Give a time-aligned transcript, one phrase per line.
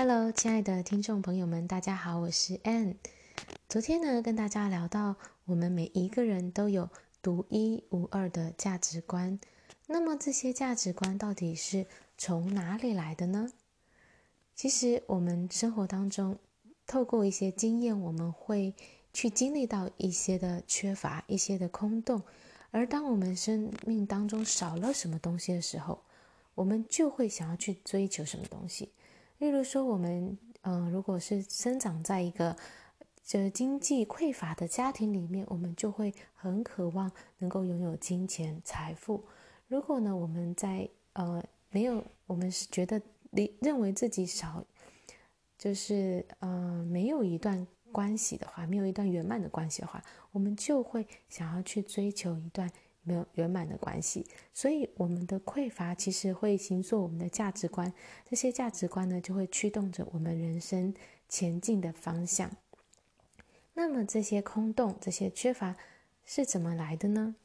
[0.00, 2.94] Hello，亲爱的听众朋友们，大家好，我是 Ann。
[3.68, 6.88] 昨天呢，跟大家聊到，我们每一个人都有
[7.20, 9.40] 独一无二的价值观。
[9.88, 11.84] 那么这些价值观到底是
[12.16, 13.50] 从哪里来的呢？
[14.54, 16.38] 其实我们生活当中，
[16.86, 18.76] 透过一些经验，我们会
[19.12, 22.22] 去经历到一些的缺乏，一些的空洞。
[22.70, 26.04] 而当我们生命当中少了什么东西的时候，
[26.54, 28.92] 我们就会想要去追求什么东西。
[29.38, 32.54] 例如说，我们嗯、如果是生长在一个
[33.22, 39.24] 就是经济匮乏的家庭里面，我们就会很渴望能够拥有金钱财富。
[39.68, 44.64] 如果呢，我们在呃没有，我们是觉得你认为自己少，
[45.56, 52.70] 就是呃没有一段关系的话，没有一段圆满的关系的话，我们就会想要去追求一段。
[53.02, 57.92] 没有圆满的关系，所以我们的匮乏其实会形塑我们的价值观，
[58.28, 60.94] 这些价值观呢，就会驱动着我们人生
[61.28, 62.50] 前进的方向。
[63.74, 65.76] 那么这些空洞、这些缺乏
[66.24, 67.36] 是怎么来的呢？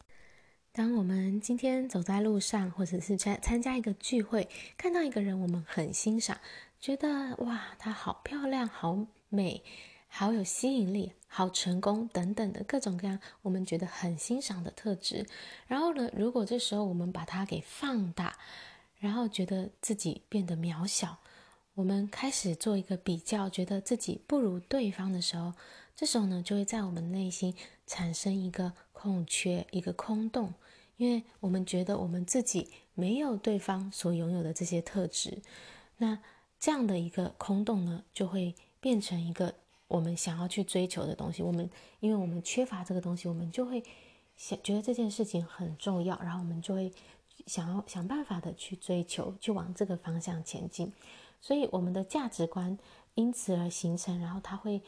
[0.71, 6.39] 当我们今天走在路上，或者是参参加一个聚会，看到一个人，我们很欣赏，
[6.79, 9.63] 觉得哇，她好漂亮，好美。
[10.15, 15.25] 好有吸引力，好成功等等的各种各样，我们觉得很欣赏的特质。
[15.65, 18.37] 然后呢，如果这时候我们把它给放大，
[18.99, 21.17] 然后觉得自己变得渺小，
[21.73, 25.51] 我们开始做一个比较，觉得自己不如对方的时候，
[25.95, 27.55] 这时候呢，就会在我们内心
[27.87, 30.53] 产生一个空缺，一个空洞，
[30.97, 35.41] 因为我们觉得我们自己没有对方所拥有的这些特质。
[35.97, 36.19] 那
[36.59, 39.55] 这样的一个空洞呢，就会变成一个。
[39.93, 43.83] 我们想要去追求的东西，我们因为我们缺乏这个东西，我们就会
[44.35, 46.91] 想觉得这件事情很重要，然后我们就会
[47.45, 50.91] 想要想办法的去追求，去往这个方向前进。
[51.39, 52.75] 所以我们的价值观
[53.13, 54.81] 因此而形成，然后它会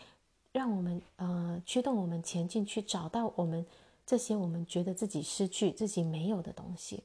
[0.52, 3.64] 让我们呃驱动我们前进，去找到我们
[4.08, 7.04] 这些我们觉得自己失去、自己没有的东西。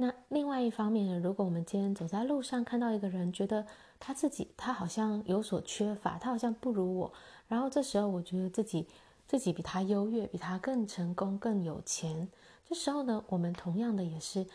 [0.00, 3.66] 那另外一方面呢，如果我们今天走在路上看到一个人，觉得
[3.98, 7.12] 他自己他好像有所缺乏，他好像不如我，
[7.48, 8.86] 然后这时候我觉得自己
[9.26, 12.28] 自己比他优越，比他更成功、更有钱。
[12.64, 14.46] 这时候呢，我们同样的也是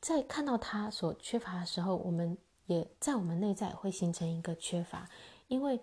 [0.00, 5.08] 在看到他所缺乏的时候，我们也在我们内在会形成一个缺乏，
[5.48, 5.80] 因为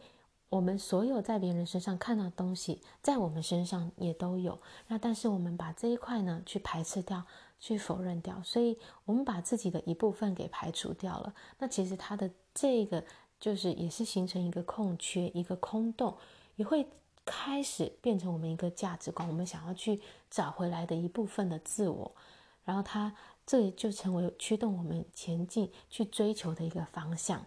[0.48, 4.58] 我们所有在别人身上看到的东西，在我们身上也都有。
[4.88, 7.26] 那但是我们把这一块呢去排斥掉。
[7.60, 11.34] 去否认掉，所以我们把自己的一部分给排除掉了。
[11.58, 13.04] 那其实它的这个
[13.38, 16.16] 就是也是形成一个空缺，一个空洞，
[16.56, 16.88] 也会
[17.26, 20.00] 开始变成我们一个价值观，我们想要去
[20.30, 22.16] 找回来的一部分的自我。
[22.64, 23.14] 然后它
[23.46, 27.46] 这就成为驱动我们前进去追求的一个方向。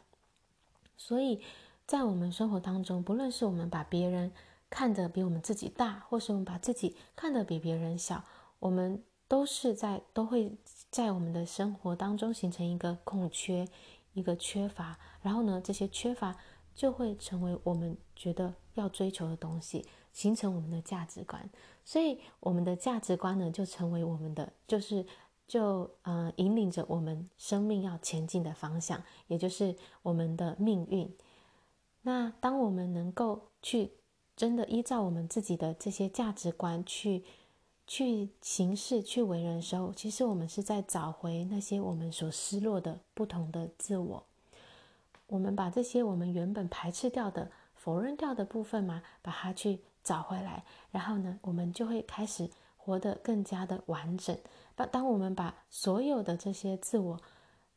[0.98, 1.40] 所以
[1.86, 4.30] 在我们生活当中，不论是我们把别人
[4.68, 8.22] 看得比我们自己大，或是我们把自己看得比别人小，
[8.58, 9.02] 我们。
[9.32, 10.54] 都是在都会
[10.90, 13.66] 在我们的生活当中形成一个空缺，
[14.12, 16.36] 一个缺乏，然后呢，这些缺乏
[16.74, 21.48] 就会成为我们觉得要追求的东西，形成我们的价值观。
[21.82, 25.06] 所以，我们的价值观呢，就成为我们的，就是
[25.48, 31.10] 就呃引领着我们生命要前进的方向，也就是我们的命运。
[32.02, 33.92] 那当我们能够去
[34.36, 37.24] 真的依照我们自己的这些价值观去。
[37.86, 44.24] 去行事、去为人的时候，其实我们是在找回那些我们所失落的不同的自我。
[45.26, 54.36] 我们把这些我们原本排斥掉的、否认掉的部分嘛，把它去找回来，然后呢，我们就会开始活得更加的完整。
[54.74, 57.20] 当当我们把所有的这些自我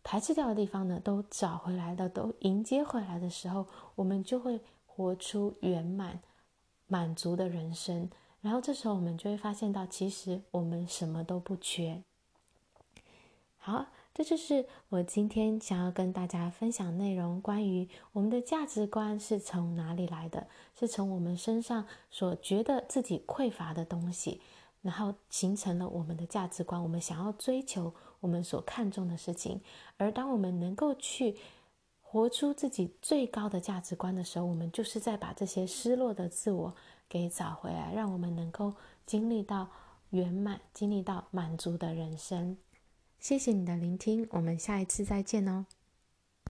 [0.03, 6.21] 排斥掉的地方呢，都找回来了，都迎接回来的时候，我们就会活出圆满、
[6.87, 8.09] 满足的人生。
[8.45, 12.03] 然后这时候我们就会发现到，其实我们什么都不缺。
[13.57, 20.45] 好，这就是我今天想要跟大家分享内容，关于我们的价值观是从哪里来的，
[20.79, 24.39] 是从我们身上所觉得自己匮乏的东西，
[24.83, 29.59] 然后形成了我们的价值观，我们想要追求我们所看重的事情。
[29.97, 31.35] 而当我们能够去
[32.15, 36.73] 活出自己最高的价值观的时候，我们就是在把这些失落的自我。
[37.09, 38.73] 给找回来，让我们能够
[39.05, 39.69] 经历到
[40.11, 42.57] 圆满、经历到满足的人生。
[43.19, 45.65] 谢谢你的聆听，我们下一次再见哦。